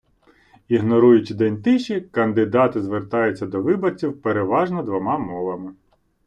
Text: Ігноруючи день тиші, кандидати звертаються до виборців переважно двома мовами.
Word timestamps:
Ігноруючи 0.67 1.33
день 1.35 1.61
тиші, 1.61 2.01
кандидати 2.01 2.81
звертаються 2.81 3.47
до 3.47 3.61
виборців 3.61 4.21
переважно 4.21 4.83
двома 4.83 5.17
мовами. 5.17 5.73